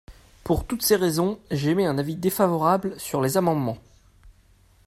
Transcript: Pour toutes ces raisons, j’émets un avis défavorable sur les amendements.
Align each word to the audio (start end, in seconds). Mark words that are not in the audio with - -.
Pour 0.43 0.65
toutes 0.65 0.81
ces 0.81 0.95
raisons, 0.95 1.39
j’émets 1.51 1.85
un 1.85 1.99
avis 1.99 2.15
défavorable 2.15 2.99
sur 2.99 3.21
les 3.21 3.37
amendements. 3.37 3.77